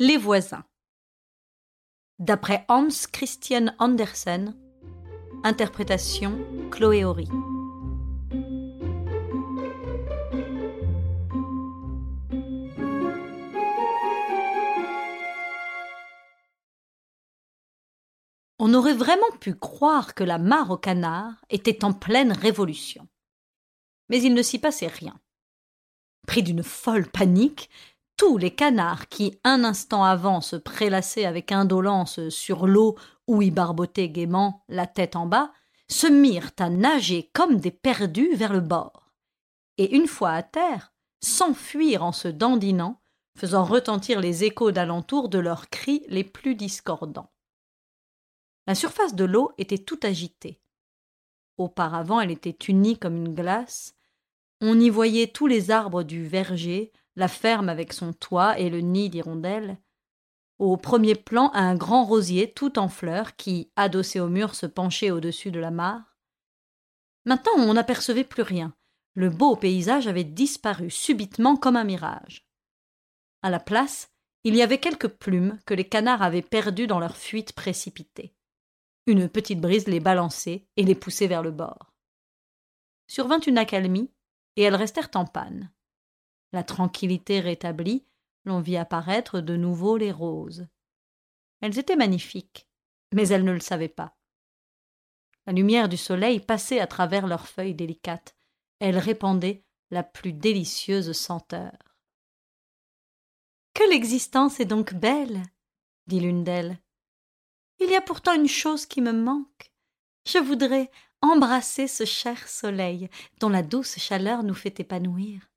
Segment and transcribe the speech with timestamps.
[0.00, 0.64] Les voisins.
[2.20, 4.54] D'après Hans Christian Andersen,
[5.42, 6.38] interprétation
[6.70, 7.26] Chloé Horry.
[18.60, 23.08] On aurait vraiment pu croire que la mare au canard était en pleine révolution.
[24.10, 25.18] Mais il ne s'y passait rien.
[26.28, 27.68] Pris d'une folle panique,
[28.18, 33.50] tous les canards qui, un instant avant, se prélassaient avec indolence sur l'eau ou y
[33.50, 35.52] barbotaient gaiement, la tête en bas,
[35.88, 39.14] se mirent à nager comme des perdus vers le bord,
[39.78, 40.92] et une fois à terre,
[41.22, 43.00] s'enfuir en se dandinant,
[43.38, 47.32] faisant retentir les échos d'alentour de leurs cris les plus discordants.
[48.66, 50.60] La surface de l'eau était tout agitée.
[51.56, 53.94] Auparavant, elle était unie comme une glace.
[54.60, 58.78] On y voyait tous les arbres du verger, la ferme avec son toit et le
[58.78, 59.76] nid d'hirondelles.
[60.60, 65.10] Au premier plan, un grand rosier tout en fleurs qui, adossé au mur, se penchait
[65.10, 66.16] au-dessus de la mare.
[67.24, 68.72] Maintenant, on n'apercevait plus rien.
[69.14, 72.46] Le beau paysage avait disparu subitement comme un mirage.
[73.42, 74.12] À la place,
[74.44, 78.32] il y avait quelques plumes que les canards avaient perdues dans leur fuite précipitée.
[79.06, 81.92] Une petite brise les balançait et les poussait vers le bord.
[83.08, 84.12] Survint une accalmie,
[84.54, 85.72] et elles restèrent en panne.
[86.52, 88.06] La tranquillité rétablie,
[88.44, 90.66] l'on vit apparaître de nouveau les roses.
[91.60, 92.68] Elles étaient magnifiques,
[93.12, 94.16] mais elles ne le savaient pas.
[95.46, 98.36] La lumière du soleil passait à travers leurs feuilles délicates.
[98.80, 101.72] Elles répandaient la plus délicieuse senteur.
[103.74, 105.42] Que l'existence est donc belle,
[106.06, 106.78] dit l'une d'elles.
[107.80, 109.72] Il y a pourtant une chose qui me manque.
[110.26, 110.90] Je voudrais
[111.22, 113.08] embrasser ce cher soleil
[113.40, 115.48] dont la douce chaleur nous fait épanouir.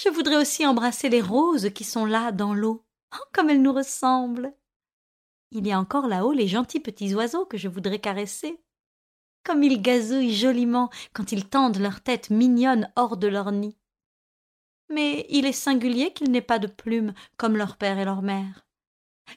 [0.00, 2.86] Je voudrais aussi embrasser les roses qui sont là dans l'eau.
[3.16, 4.54] Oh, comme elles nous ressemblent.
[5.50, 8.62] Il y a encore là-haut les gentils petits oiseaux que je voudrais caresser.
[9.42, 13.76] Comme ils gazouillent joliment quand ils tendent leur tête mignonne hors de leur nid.
[14.88, 18.68] Mais il est singulier qu'ils n'aient pas de plumes comme leur père et leur mère.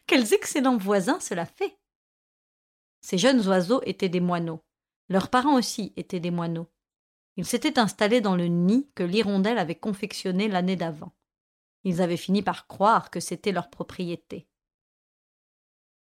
[0.06, 1.80] Quels excellents voisins cela fait.
[3.02, 4.64] Ces jeunes oiseaux étaient des moineaux.
[5.10, 6.68] Leurs parents aussi étaient des moineaux.
[7.38, 11.14] Ils s'étaient installés dans le nid que l'hirondelle avait confectionné l'année d'avant.
[11.84, 14.48] Ils avaient fini par croire que c'était leur propriété.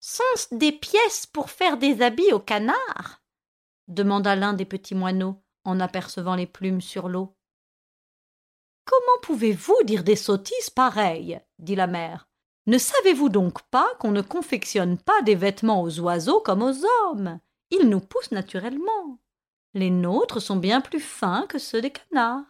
[0.01, 3.23] Sont-ce des pièces pour faire des habits aux canards?
[3.87, 7.37] demanda l'un des petits moineaux en apercevant les plumes sur l'eau.
[8.85, 11.41] Comment pouvez-vous dire des sottises pareilles?
[11.59, 12.29] dit la mère.
[12.67, 17.39] Ne savez-vous donc pas qu'on ne confectionne pas des vêtements aux oiseaux comme aux hommes?
[17.71, 19.19] Ils nous poussent naturellement.
[19.75, 22.45] Les nôtres sont bien plus fins que ceux des canards.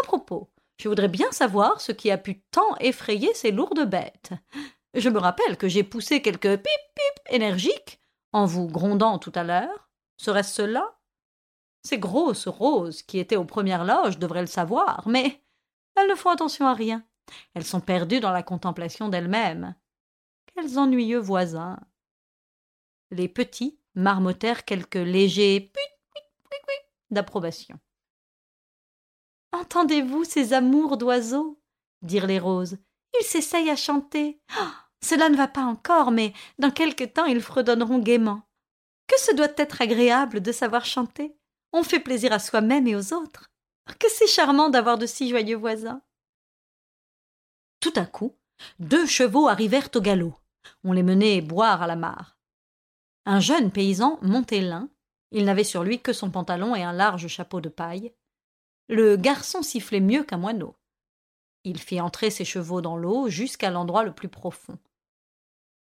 [0.00, 4.32] À propos, je voudrais bien savoir ce qui a pu tant effrayer ces lourdes bêtes.
[4.94, 8.00] Je me rappelle que j'ai poussé quelques pip pip énergiques
[8.32, 9.90] en vous grondant tout à l'heure.
[10.16, 10.98] Serait-ce cela?
[11.82, 15.42] Ces grosses roses qui étaient aux premières loges devraient le savoir, mais
[15.96, 17.04] elles ne font attention à rien.
[17.54, 19.74] Elles sont perdues dans la contemplation d'elles-mêmes.
[20.54, 21.78] Quels ennuyeux voisins.
[23.10, 25.72] Les petits marmottèrent quelques légers
[27.10, 27.78] d'approbation.
[29.52, 31.60] Entendez-vous ces amours d'oiseaux?
[32.02, 32.78] dirent les roses.
[33.18, 34.40] Ils s'essayent à chanter.
[34.60, 34.68] Oh,
[35.02, 38.42] cela ne va pas encore, mais dans quelque temps ils fredonneront gaiement.
[39.06, 41.34] Que ce doit être agréable de savoir chanter.
[41.72, 43.50] On fait plaisir à soi-même et aux autres.
[43.98, 46.02] Que c'est charmant d'avoir de si joyeux voisins.
[47.80, 48.36] Tout à coup,
[48.78, 50.34] deux chevaux arrivèrent au galop.
[50.84, 52.36] On les menait boire à la mare.
[53.24, 54.90] Un jeune paysan montait l'un.
[55.30, 58.12] Il n'avait sur lui que son pantalon et un large chapeau de paille.
[58.88, 60.76] Le garçon sifflait mieux qu'un moineau.
[61.64, 64.78] Il fit entrer ses chevaux dans l'eau jusqu'à l'endroit le plus profond.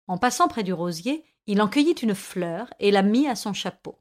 [0.07, 3.53] En passant près du rosier, il en cueillit une fleur et la mit à son
[3.53, 3.99] chapeau.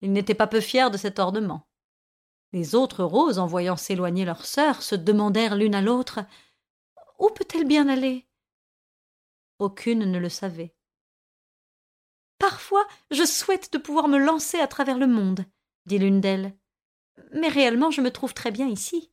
[0.00, 1.66] Il n'était pas peu fier de cet ornement.
[2.52, 6.20] Les autres roses, en voyant s'éloigner leur sœur, se demandèrent l'une à l'autre
[7.18, 8.26] où peut-elle bien aller?
[9.58, 10.77] Aucune ne le savait.
[12.38, 15.44] Parfois, je souhaite de pouvoir me lancer à travers le monde,
[15.86, 16.56] dit l'une d'elles.
[17.32, 19.10] Mais réellement, je me trouve très bien ici.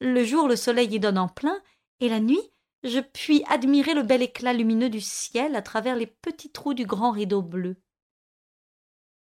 [0.00, 1.60] Le jour, le soleil y donne en plein,
[2.00, 2.52] et la nuit,
[2.84, 6.86] je puis admirer le bel éclat lumineux du ciel à travers les petits trous du
[6.86, 7.76] grand rideau bleu.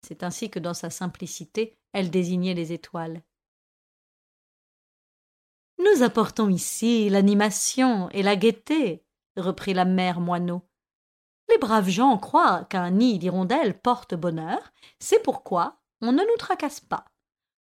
[0.02, 3.22] C'est ainsi que, dans sa simplicité, elle désignait les étoiles.
[5.78, 9.04] Nous apportons ici l'animation et la gaieté,
[9.36, 10.62] reprit la mère moineau.
[11.54, 16.80] Les braves gens croient qu'un nid d'hirondelles porte bonheur, c'est pourquoi on ne nous tracasse
[16.80, 17.04] pas.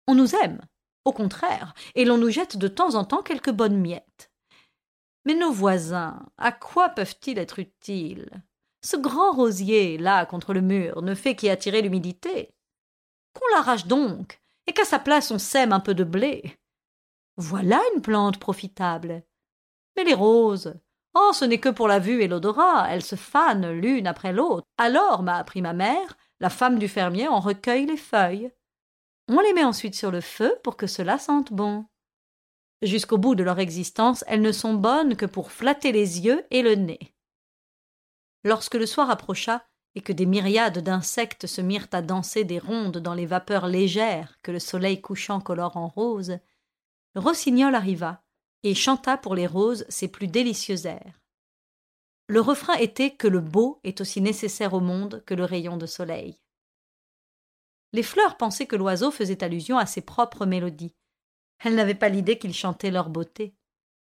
[0.07, 0.61] On nous aime,
[1.07, 4.31] au contraire, et l'on nous jette de temps en temps quelques bonnes miettes.
[5.25, 8.29] Mais nos voisins, à quoi peuvent-ils être utiles?
[8.83, 12.55] Ce grand rosier, là, contre le mur, ne fait qu'y attirer l'humidité.
[13.33, 16.59] Qu'on l'arrache donc, et qu'à sa place on sème un peu de blé.
[17.39, 19.23] Voilà une plante profitable.
[19.97, 20.75] Mais les roses,
[21.15, 24.67] oh, ce n'est que pour la vue et l'odorat, elles se fanent l'une après l'autre.
[24.79, 28.53] Alors, m'a appris ma mère, la femme du fermier en recueille les feuilles.
[29.29, 31.87] On les met ensuite sur le feu pour que cela sente bon.
[32.83, 36.63] Jusqu'au bout de leur existence, elles ne sont bonnes que pour flatter les yeux et
[36.63, 37.15] le nez.
[38.43, 39.65] Lorsque le soir approcha,
[39.95, 44.39] et que des myriades d'insectes se mirent à danser des rondes dans les vapeurs légères
[44.43, 46.39] que le soleil couchant colore en rose,
[47.17, 48.23] Rossignol arriva
[48.63, 51.21] et chanta pour les roses ses plus délicieux airs.
[52.29, 55.87] Le refrain était que le beau est aussi nécessaire au monde que le rayon de
[55.87, 56.39] soleil.
[57.93, 60.95] Les fleurs pensaient que l'oiseau faisait allusion à ses propres mélodies.
[61.59, 63.55] Elles n'avaient pas l'idée qu'il chantait leur beauté.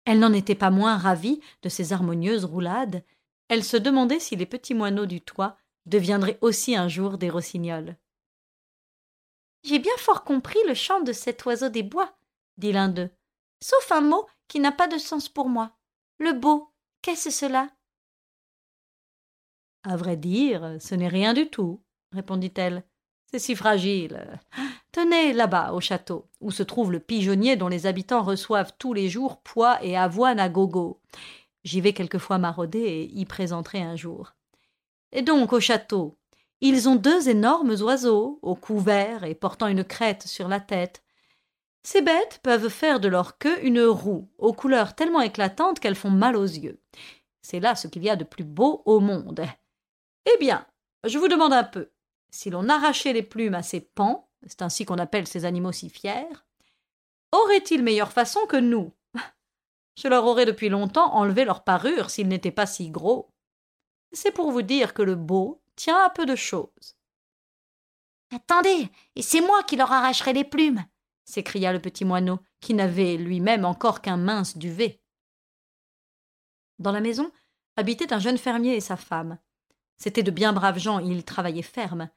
[0.05, 3.03] Elles n'en étaient pas moins ravies de ces harmonieuses roulades.
[3.49, 5.57] Elles se demandaient si les petits moineaux du toit
[5.87, 7.97] deviendraient aussi un jour des rossignols.
[9.65, 12.15] J'ai bien fort compris le chant de cet oiseau des bois,
[12.59, 13.11] dit l'un d'eux,
[13.63, 15.73] sauf un mot qui n'a pas de sens pour moi.
[16.19, 17.71] Le beau, qu'est-ce cela?
[19.85, 21.83] À vrai dire, ce n'est rien du tout,
[22.13, 22.85] répondit-elle.
[23.31, 24.41] C'est si fragile.
[24.93, 29.09] Tenez, là-bas, au château, où se trouve le pigeonnier dont les habitants reçoivent tous les
[29.09, 31.01] jours pois et avoine à gogo.
[31.65, 34.35] J'y vais quelquefois marauder et y présenterai un jour.
[35.13, 36.19] Et donc, au château,
[36.61, 41.02] ils ont deux énormes oiseaux, au cou vert et portant une crête sur la tête.
[41.85, 46.11] Ces bêtes peuvent faire de leur queue une roue, aux couleurs tellement éclatantes qu'elles font
[46.11, 46.81] mal aux yeux.
[47.41, 49.45] C'est là ce qu'il y a de plus beau au monde.
[50.27, 50.65] Eh bien,
[51.05, 51.91] je vous demande un peu,
[52.31, 55.91] si l'on arrachait les plumes à ces pans, c'est ainsi qu'on appelle ces animaux si
[55.91, 56.29] fiers,
[57.33, 58.93] auraient-ils meilleure façon que nous?
[60.01, 63.33] Je leur aurais depuis longtemps enlevé leur parure s'ils n'étaient pas si gros.
[64.13, 66.97] C'est pour vous dire que le beau tient à peu de choses.
[68.35, 70.85] Attendez, et c'est moi qui leur arracherai les plumes
[71.25, 75.03] s'écria le petit moineau, qui n'avait lui-même encore qu'un mince duvet.
[76.79, 77.31] Dans la maison
[77.77, 79.39] habitait un jeune fermier et sa femme.
[79.97, 82.11] C'étaient de bien braves gens et ils travaillaient ferme.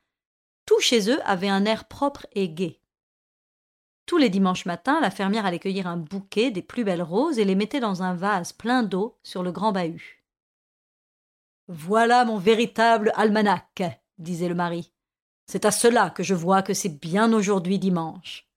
[0.66, 2.82] Tout chez eux avait un air propre et gai.
[4.06, 7.46] Tous les dimanches matins, la fermière allait cueillir un bouquet des plus belles roses et
[7.46, 10.24] les mettait dans un vase plein d'eau sur le grand bahut.
[11.68, 13.82] Voilà mon véritable almanach,
[14.20, 14.92] disait le mari.
[15.48, 18.48] C'est à cela que je vois que c'est bien aujourd'hui dimanche.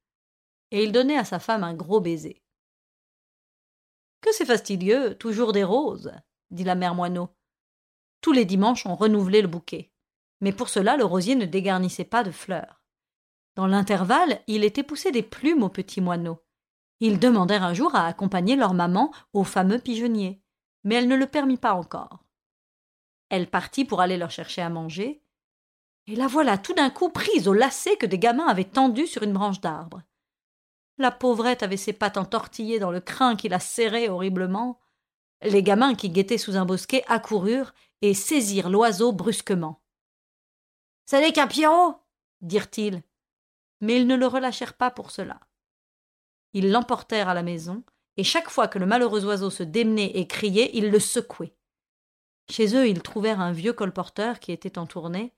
[0.70, 2.42] Et il donnait à sa femme un gros baiser.
[4.20, 6.12] Que c'est fastidieux, toujours des roses,
[6.50, 7.28] dit la mère Moineau.
[8.20, 9.92] Tous les dimanches on renouvelait le bouquet
[10.40, 12.82] mais pour cela le rosier ne dégarnissait pas de fleurs.
[13.56, 16.44] Dans l'intervalle, il était poussé des plumes aux petits moineaux.
[17.00, 20.42] Ils demandèrent un jour à accompagner leur maman au fameux pigeonnier,
[20.84, 22.24] mais elle ne le permit pas encore.
[23.30, 25.22] Elle partit pour aller leur chercher à manger,
[26.06, 29.22] et la voilà tout d'un coup prise au lacet que des gamins avaient tendu sur
[29.22, 30.02] une branche d'arbre.
[30.98, 34.80] La pauvrette avait ses pattes entortillées dans le crin qui la serrait horriblement.
[35.42, 37.72] Les gamins qui guettaient sous un bosquet accoururent
[38.02, 39.80] et saisirent l'oiseau brusquement.
[41.06, 41.94] Ce n'est qu'un Pierrot
[42.40, 43.02] dirent-ils.
[43.80, 45.40] Mais ils ne le relâchèrent pas pour cela.
[46.52, 47.84] Ils l'emportèrent à la maison,
[48.16, 51.54] et chaque fois que le malheureux oiseau se démenait et criait, ils le secouaient.
[52.50, 55.34] Chez eux, ils trouvèrent un vieux colporteur qui était en tournée.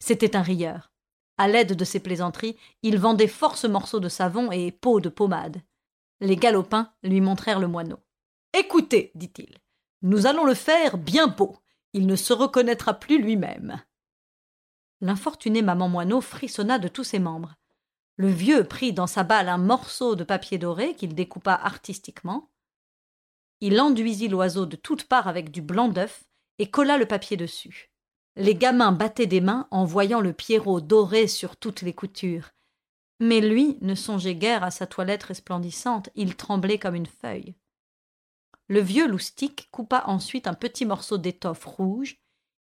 [0.00, 0.90] C'était un rieur.
[1.40, 5.62] À l'aide de ses plaisanteries, il vendait force morceaux de savon et pots de pommade.
[6.20, 7.98] Les galopins lui montrèrent le moineau.
[8.52, 9.56] Écoutez, dit-il,
[10.02, 11.56] nous allons le faire bien beau.
[11.94, 13.82] Il ne se reconnaîtra plus lui-même
[15.00, 17.56] l'infortuné maman moineau frissonna de tous ses membres.
[18.16, 22.50] Le vieux prit dans sa balle un morceau de papier doré qu'il découpa artistiquement.
[23.60, 26.24] Il enduisit l'oiseau de toutes parts avec du blanc d'œuf
[26.58, 27.89] et colla le papier dessus.
[28.36, 32.50] Les gamins battaient des mains en voyant le pierrot doré sur toutes les coutures.
[33.18, 37.54] Mais lui ne songeait guère à sa toilette resplendissante, il tremblait comme une feuille.
[38.68, 42.16] Le vieux loustic coupa ensuite un petit morceau d'étoffe rouge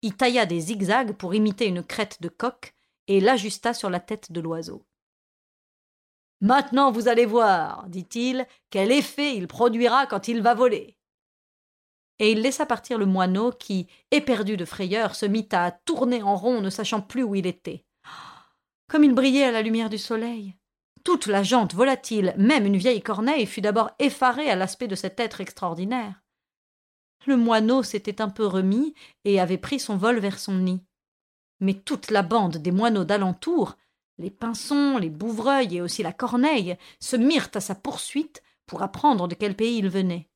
[0.03, 2.75] y tailla des zigzags pour imiter une crête de coq
[3.09, 4.87] et l'ajusta sur la tête de l'oiseau.
[6.41, 10.97] Maintenant vous allez voir, dit-il, quel effet il produira quand il va voler.
[12.19, 16.37] Et il laissa partir le moineau qui, éperdu de frayeur, se mit à tourner en
[16.37, 17.85] rond, ne sachant plus où il était.
[18.89, 20.57] Comme il brillait à la lumière du soleil.
[21.05, 25.21] Toute la jante volatile, même une vieille corneille, fut d'abord effarée à l'aspect de cet
[25.21, 26.23] être extraordinaire.
[27.27, 28.95] Le moineau s'était un peu remis
[29.25, 30.85] et avait pris son vol vers son nid.
[31.61, 33.77] Mais toute la bande des moineaux d'alentour,
[34.19, 39.29] les pinsons, les bouvreuils et aussi la corneille, se mirent à sa poursuite pour apprendre
[39.29, 40.29] de quel pays il venait.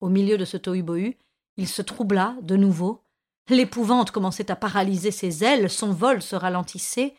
[0.00, 1.16] Au milieu de ce tohu-bohu,
[1.56, 3.04] il se troubla de nouveau.
[3.48, 7.14] L'épouvante commençait à paralyser ses ailes, son vol se ralentissait.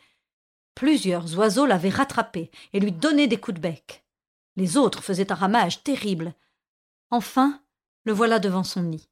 [0.74, 4.04] Plusieurs oiseaux l'avaient rattrapé et lui donnaient des coups de bec.
[4.56, 6.34] Les autres faisaient un ramage terrible.
[7.10, 7.62] Enfin,
[8.04, 9.08] le voilà devant son nid.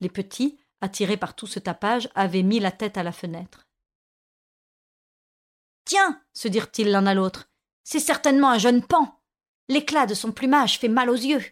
[0.00, 3.66] Les petits, attirés par tout ce tapage, avaient mis la tête à la fenêtre.
[5.84, 7.50] Tiens, se dirent-ils l'un à l'autre,
[7.82, 9.20] c'est certainement un jeune pan.
[9.68, 11.42] L'éclat de son plumage fait mal aux yeux.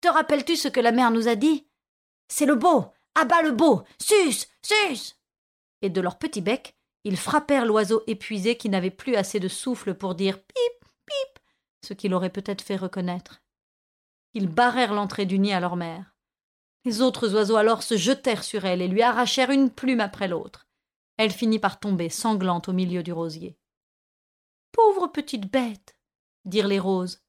[0.00, 1.66] Te rappelles-tu ce que la mère nous a dit?
[2.28, 5.16] C'est le beau Abat le beau Sus Sus
[5.82, 9.94] Et de leur petit bec, ils frappèrent l'oiseau épuisé qui n'avait plus assez de souffle
[9.94, 11.38] pour dire pip, pip,
[11.84, 13.42] ce qui l'aurait peut-être fait reconnaître.
[14.34, 16.14] Ils barrèrent l'entrée du nid à leur mère.
[16.84, 20.66] Les autres oiseaux alors se jetèrent sur elle et lui arrachèrent une plume après l'autre.
[21.16, 23.58] Elle finit par tomber sanglante au milieu du rosier.
[24.72, 25.96] Pauvre petite bête,
[26.44, 27.22] dirent les roses.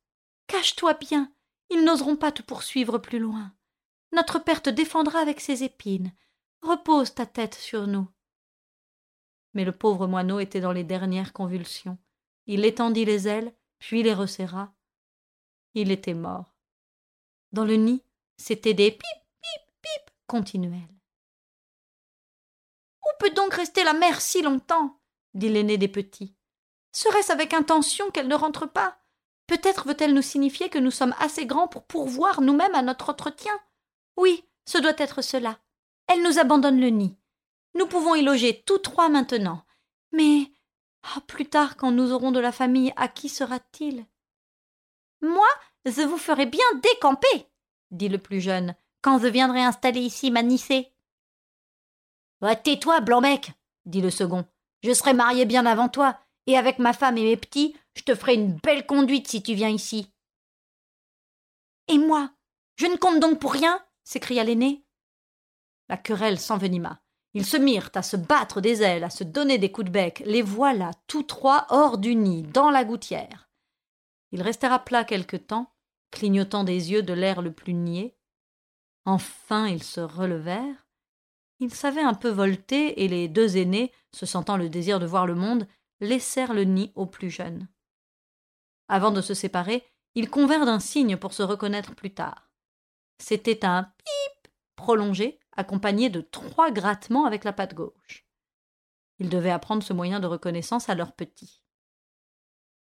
[0.47, 1.33] Cache-toi bien,
[1.71, 3.53] ils n'oseront pas te poursuivre plus loin.
[4.11, 6.13] Notre père te défendra avec ses épines.
[6.61, 8.07] Repose ta tête sur nous.
[9.53, 11.97] Mais le pauvre moineau était dans les dernières convulsions.
[12.45, 14.73] Il étendit les ailes, puis les resserra.
[15.73, 16.53] Il était mort.
[17.51, 18.03] Dans le nid,
[18.37, 20.99] c'étaient des pip, pip, pip continuels.
[23.03, 24.99] Où peut donc rester la mère si longtemps?
[25.33, 26.35] dit l'aîné des petits.
[26.91, 29.00] Serait-ce avec intention qu'elle ne rentre pas?
[29.51, 33.51] Peut-être veut-elle nous signifier que nous sommes assez grands pour pourvoir nous-mêmes à notre entretien
[34.15, 35.59] Oui, ce doit être cela.
[36.07, 37.17] Elle nous abandonne le nid.
[37.75, 39.65] Nous pouvons y loger tous trois maintenant.
[40.13, 40.49] Mais
[41.03, 44.05] oh, plus tard, quand nous aurons de la famille, à qui sera-t-il?
[45.21, 45.47] Moi,
[45.83, 47.49] je vous ferai bien décamper,
[47.91, 50.93] dit le plus jeune, quand je viendrai installer ici ma Nicée.
[52.63, 53.51] tais-toi, blanc-mec,
[53.85, 54.45] dit le second.
[54.81, 56.17] Je serai marié bien avant toi,
[56.47, 59.53] et avec ma femme et mes petits, je te ferai une belle conduite si tu
[59.53, 60.11] viens ici.
[61.87, 62.31] Et moi,
[62.77, 63.83] je ne compte donc pour rien?
[64.03, 64.83] s'écria l'aîné.
[65.89, 67.01] La querelle s'envenima.
[67.33, 70.21] Ils se mirent à se battre des ailes, à se donner des coups de bec.
[70.25, 73.49] Les voilà tous trois hors du nid, dans la gouttière.
[74.31, 75.73] Ils restèrent à plat quelque temps,
[76.11, 78.17] clignotant des yeux de l'air le plus niais.
[79.05, 80.87] Enfin ils se relevèrent.
[81.59, 85.27] Ils savaient un peu volter, et les deux aînés, se sentant le désir de voir
[85.27, 85.67] le monde,
[85.99, 87.67] laissèrent le nid aux plus jeunes.
[88.91, 92.51] Avant de se séparer, ils convinrent d'un signe pour se reconnaître plus tard.
[93.19, 98.27] C'était un pip prolongé, accompagné de trois grattements avec la patte gauche.
[99.19, 101.63] Ils devaient apprendre ce moyen de reconnaissance à leurs petits.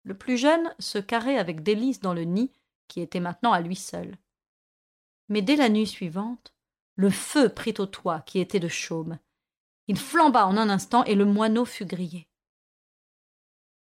[0.02, 2.52] Le plus jeune se carrait avec délice dans le nid,
[2.86, 4.18] qui était maintenant à lui seul.
[5.30, 6.54] Mais dès la nuit suivante,
[6.96, 9.18] le feu prit au toit, qui était de chaume.
[9.88, 12.28] Il flamba en un instant et le moineau fut grillé.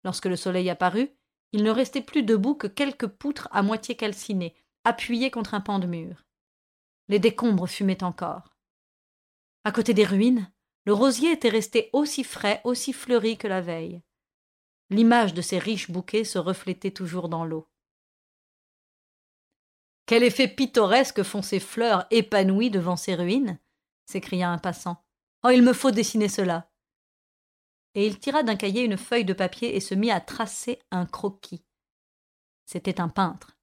[0.04, 1.12] Lorsque le soleil apparut,
[1.52, 5.80] il ne restait plus debout que quelques poutres à moitié calcinées, appuyées contre un pan
[5.80, 6.26] de mur.
[7.08, 8.56] Les décombres fumaient encore.
[9.64, 10.52] À côté des ruines,
[10.86, 14.02] le rosier était resté aussi frais, aussi fleuri que la veille.
[14.90, 17.68] L'image de ces riches bouquets se reflétait toujours dans l'eau.
[20.06, 23.60] Quel effet pittoresque font ces fleurs épanouies devant ces ruines
[24.06, 25.04] s'écria un passant.
[25.44, 26.70] Oh, il me faut dessiner cela
[27.98, 31.08] et il tira d'un cahier une feuille de papier et se mit à tracer un
[31.08, 31.66] croquis.
[32.64, 33.58] C'était un peintre.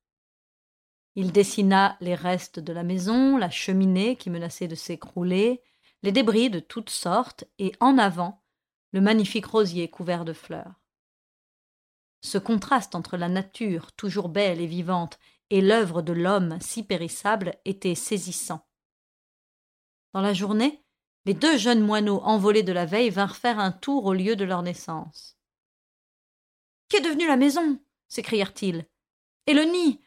[1.14, 5.62] Il dessina les restes de la maison, la cheminée qui menaçait de s'écrouler,
[6.02, 8.42] les débris de toutes sortes, et en avant,
[8.90, 10.82] le magnifique rosier couvert de fleurs.
[12.20, 17.54] Ce contraste entre la nature, toujours belle et vivante, et l'œuvre de l'homme si périssable
[17.64, 18.66] était saisissant.
[20.12, 20.83] Dans la journée,
[21.26, 24.44] les deux jeunes moineaux envolés de la veille vinrent faire un tour au lieu de
[24.44, 25.36] leur naissance.
[26.88, 27.78] Qu'est devenue la maison?
[28.08, 28.86] s'écrièrent-ils.
[29.46, 30.00] Et le nid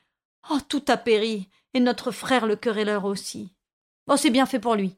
[0.50, 3.54] Oh, tout a péri, et notre frère le querelleur aussi.
[4.08, 4.96] Oh, c'est bien fait pour lui.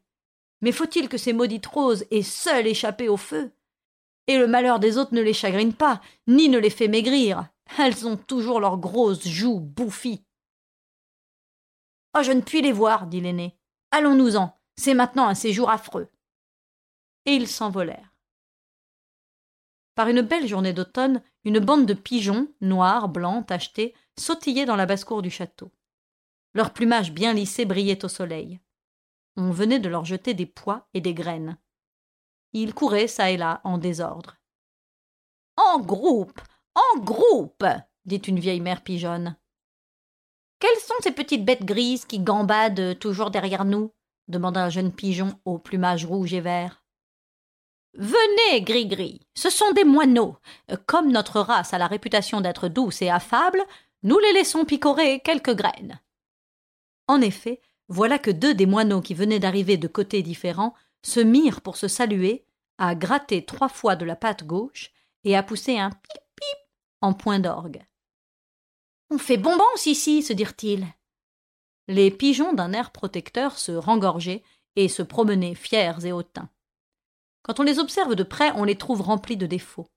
[0.62, 3.52] Mais faut-il que ces maudites roses aient seules échappé au feu?
[4.28, 7.48] Et le malheur des autres ne les chagrine pas, ni ne les fait maigrir.
[7.80, 10.24] Elles ont toujours leurs grosses joues bouffies.
[12.16, 13.58] Oh, je ne puis les voir, dit l'aîné.
[13.92, 14.59] Allons-nous-en.
[14.80, 16.08] C'est maintenant un séjour affreux.
[17.26, 18.16] Et ils s'envolèrent.
[19.94, 24.86] Par une belle journée d'automne, une bande de pigeons, noirs, blancs, tachetés, sautillaient dans la
[24.86, 25.70] basse-cour du château.
[26.54, 28.62] Leur plumage bien lissé brillait au soleil.
[29.36, 31.58] On venait de leur jeter des pois et des graines.
[32.54, 34.38] Ils couraient çà et là en désordre.
[35.58, 36.40] En groupe.
[36.74, 37.66] En groupe.
[38.06, 39.36] dit une vieille mère pigeonne.
[40.60, 43.92] Quelles sont ces petites bêtes grises qui gambadent toujours derrière nous?
[44.30, 46.84] Demanda un jeune pigeon au plumage rouge et vert.
[47.96, 50.38] Venez, Gris-Gris, ce sont des moineaux.
[50.86, 53.62] Comme notre race a la réputation d'être douce et affable,
[54.04, 56.00] nous les laissons picorer quelques graines.
[57.08, 61.62] En effet, voilà que deux des moineaux qui venaient d'arriver de côtés différents se mirent
[61.62, 62.46] pour se saluer,
[62.78, 64.92] à gratter trois fois de la patte gauche
[65.24, 66.60] et à pousser un pip pip
[67.02, 67.84] en point d'orgue.
[69.10, 70.86] On fait bonbons ici, se dirent-ils.
[71.90, 74.44] Les pigeons d'un air protecteur se rengorgeaient
[74.76, 76.52] et se promenaient fiers et hautains.
[77.42, 79.90] Quand on les observe de près, on les trouve remplis de défauts.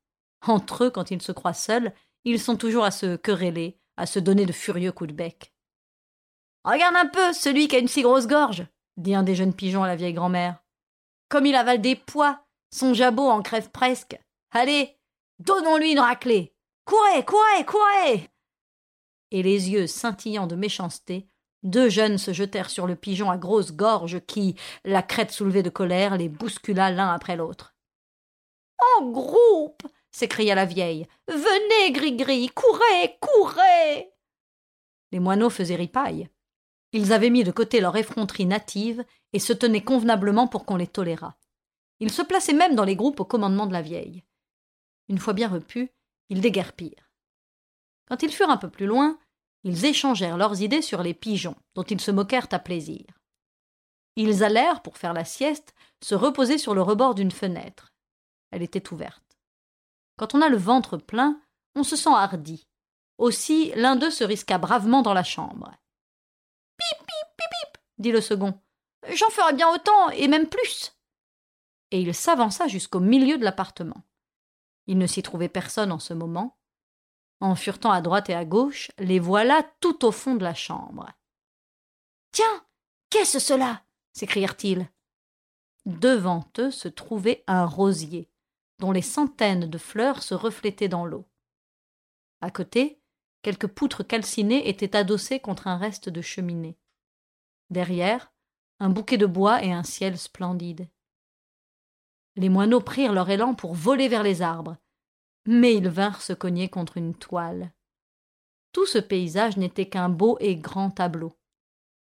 [0.47, 1.93] Entre eux, quand ils se croient seuls,
[2.25, 5.53] ils sont toujours à se quereller, à se donner de furieux coups de bec.
[6.65, 9.83] Regarde un peu celui qui a une si grosse gorge, dit un des jeunes pigeons
[9.83, 10.65] à la vieille grand-mère.
[11.29, 14.19] Comme il avale des pois, son jabot en crève presque.
[14.51, 14.97] Allez,
[15.41, 16.55] donnons-lui une raclée.
[16.87, 18.31] Courez, courez, courez.
[19.31, 21.27] Et les yeux scintillants de méchanceté,
[21.63, 25.71] deux jeunes se jetèrent sur le pigeon à grosse gorge qui, la crête soulevée de
[25.71, 27.75] colère, les bouscula l'un après l'autre.
[28.99, 31.07] En groupe s'écria la vieille.
[31.29, 34.13] Venez, Gris-Gris, courez, courez
[35.13, 36.29] Les moineaux faisaient ripaille.
[36.93, 40.87] Ils avaient mis de côté leur effronterie native et se tenaient convenablement pour qu'on les
[40.87, 41.37] tolérât.
[42.01, 44.25] Ils se plaçaient même dans les groupes au commandement de la vieille.
[45.09, 45.91] Une fois bien repus,
[46.29, 47.11] ils déguerpirent.
[48.09, 49.19] Quand ils furent un peu plus loin,
[49.65, 53.05] ils échangèrent leurs idées sur les pigeons, dont ils se moquèrent à plaisir.
[54.17, 57.93] Ils allèrent, pour faire la sieste, se reposer sur le rebord d'une fenêtre.
[58.51, 59.39] Elle était ouverte.
[60.17, 61.41] Quand on a le ventre plein,
[61.75, 62.67] on se sent hardi.
[63.19, 65.71] Aussi, l'un d'eux se risqua bravement dans la chambre.
[66.77, 68.61] Pip, pip, pip, pip, dit le second.
[69.15, 70.93] J'en ferai bien autant, et même plus.
[71.91, 74.03] Et il s'avança jusqu'au milieu de l'appartement.
[74.87, 76.59] Il ne s'y trouvait personne en ce moment.
[77.43, 81.11] En furetant à droite et à gauche, les voilà tout au fond de la chambre.
[82.31, 82.65] Tiens,
[83.11, 83.83] qu'est-ce cela?
[84.13, 84.89] s'écrièrent-ils.
[85.85, 88.31] Devant eux se trouvait un rosier,
[88.79, 91.27] dont les centaines de fleurs se reflétaient dans l'eau.
[92.43, 93.03] À côté,
[93.43, 96.79] quelques poutres calcinées étaient adossées contre un reste de cheminée.
[97.71, 98.33] Derrière,
[98.79, 100.89] un bouquet de bois et un ciel splendide.
[102.37, 104.77] Les moineaux prirent leur élan pour voler vers les arbres,
[105.47, 107.73] mais ils vinrent se cogner contre une toile.
[108.73, 111.37] Tout ce paysage n'était qu'un beau et grand tableau.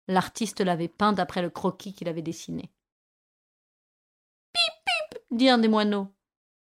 [0.08, 2.71] L'artiste l'avait peint d'après le croquis qu'il avait dessiné.
[4.54, 6.08] Pip pip dit un des moineaux.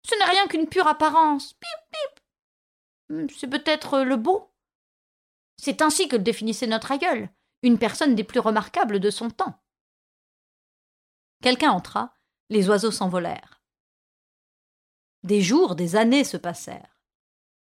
[0.04, 1.54] Ce n'est rien qu'une pure apparence.
[1.54, 2.24] Pip pip.
[3.10, 4.50] Hmm, c'est peut-être le beau.
[5.56, 7.30] C'est ainsi que le définissait notre aïeul,
[7.62, 9.60] une personne des plus remarquables de son temps.
[11.42, 12.14] Quelqu'un entra,
[12.48, 13.57] les oiseaux s'envolèrent.
[15.24, 17.00] Des jours, des années se passèrent.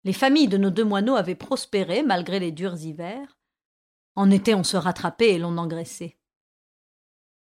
[0.03, 3.37] Les familles de nos deux moineaux avaient prospéré malgré les durs hivers.
[4.15, 6.17] En été, on se rattrapait et l'on engraissait.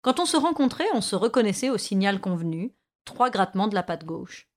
[0.03, 4.05] Quand on se rencontrait, on se reconnaissait au signal convenu, trois grattements de la patte
[4.05, 4.49] gauche.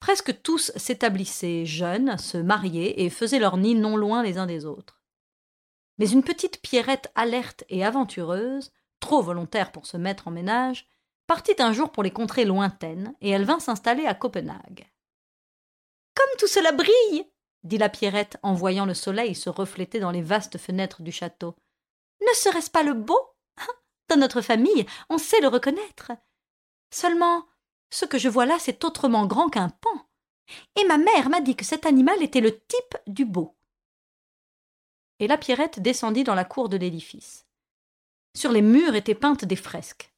[0.00, 4.64] Presque tous s'établissaient jeunes, se mariaient et faisaient leur nid non loin les uns des
[4.64, 5.02] autres.
[5.98, 10.88] Mais une petite Pierrette alerte et aventureuse, trop volontaire pour se mettre en ménage,
[11.32, 14.86] partit un jour pour les contrées lointaines, et elle vint s'installer à Copenhague.
[16.14, 17.24] Comme tout cela brille
[17.64, 21.56] dit la Pierrette en voyant le soleil se refléter dans les vastes fenêtres du château.
[22.20, 23.18] Ne serait-ce pas le beau?
[23.56, 23.72] Hein?
[24.08, 26.12] Dans notre famille, on sait le reconnaître.
[26.90, 27.46] Seulement,
[27.88, 30.06] ce que je vois là, c'est autrement grand qu'un pan.
[30.76, 33.56] Et ma mère m'a dit que cet animal était le type du beau.
[35.18, 37.46] Et la Pierrette descendit dans la cour de l'édifice.
[38.36, 40.11] Sur les murs étaient peintes des fresques.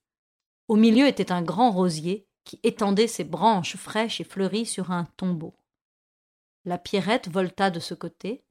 [0.69, 5.05] Au milieu était un grand rosier qui étendait ses branches fraîches et fleuries sur un
[5.17, 5.55] tombeau.
[6.65, 8.45] La Pierrette volta de ce côté.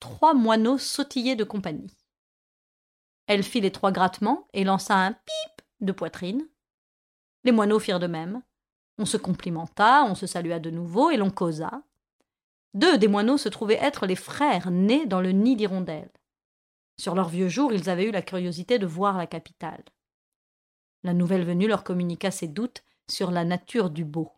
[0.00, 1.96] Trois moineaux sautillaient de compagnie.
[3.28, 6.48] Elle fit les trois grattements et lança un pip de poitrine.
[7.44, 8.42] Les moineaux firent de même.
[8.98, 11.82] On se complimenta, on se salua de nouveau et l'on causa.
[12.74, 16.10] Deux des moineaux se trouvaient être les frères nés dans le nid d'hirondelles.
[16.98, 19.84] Sur leurs vieux jours, ils avaient eu la curiosité de voir la capitale.
[21.04, 24.32] La nouvelle venue leur communiqua ses doutes sur la nature du beau.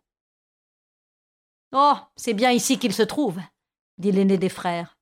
[1.73, 3.39] Oh, c'est bien ici qu'il se trouve,
[3.97, 4.97] dit l'aîné des frères.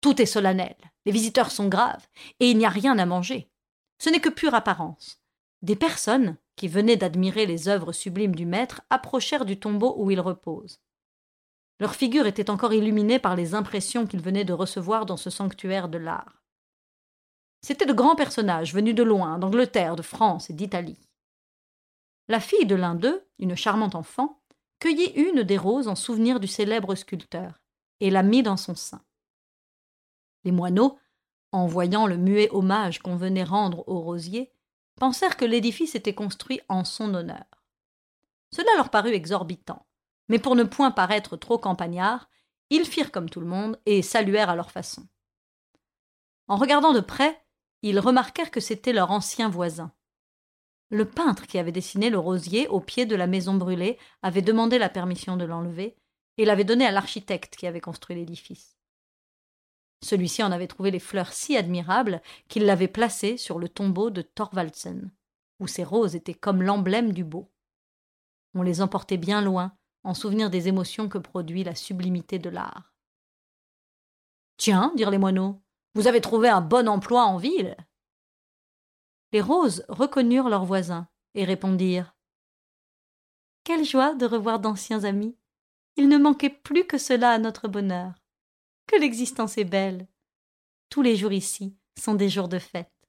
[0.00, 2.06] Tout est solennel, les visiteurs sont graves,
[2.40, 3.50] et il n'y a rien à manger.
[3.98, 5.20] Ce n'est que pure apparence.
[5.62, 10.20] Des personnes, qui venaient d'admirer les œuvres sublimes du maître, approchèrent du tombeau où il
[10.20, 10.80] repose.
[11.78, 15.88] Leurs figures étaient encore illuminées par les impressions qu'ils venaient de recevoir dans ce sanctuaire
[15.88, 16.39] de l'art.
[17.62, 20.98] C'étaient de grands personnages venus de loin, d'Angleterre, de France et d'Italie.
[22.28, 24.40] La fille de l'un d'eux, une charmante enfant,
[24.78, 27.60] cueillit une des roses en souvenir du célèbre sculpteur,
[28.00, 29.04] et la mit dans son sein.
[30.44, 30.98] Les moineaux,
[31.52, 34.52] en voyant le muet hommage qu'on venait rendre au rosier,
[34.96, 37.44] pensèrent que l'édifice était construit en son honneur.
[38.52, 39.86] Cela leur parut exorbitant,
[40.28, 42.28] mais pour ne point paraître trop campagnards,
[42.70, 45.06] ils firent comme tout le monde et saluèrent à leur façon.
[46.46, 47.44] En regardant de près,
[47.88, 49.92] ils remarquèrent que c'était leur ancien voisin.
[50.90, 54.78] Le peintre qui avait dessiné le rosier au pied de la maison brûlée avait demandé
[54.78, 55.96] la permission de l'enlever
[56.36, 58.76] et l'avait donné à l'architecte qui avait construit l'édifice.
[60.02, 64.22] Celui-ci en avait trouvé les fleurs si admirables qu'il l'avait placé sur le tombeau de
[64.22, 65.10] Thorvaldsen,
[65.60, 67.52] où ces roses étaient comme l'emblème du beau.
[68.54, 72.94] On les emportait bien loin, en souvenir des émotions que produit la sublimité de l'art.
[74.56, 75.60] Tiens, dirent les moineaux,
[75.94, 77.76] vous avez trouvé un bon emploi en ville.
[79.32, 82.16] Les roses reconnurent leurs voisins et répondirent
[83.64, 85.36] Quelle joie de revoir d'anciens amis.
[85.96, 88.14] Il ne manquait plus que cela à notre bonheur.
[88.86, 90.08] Que l'existence est belle.
[90.88, 92.99] Tous les jours ici sont des jours de fête.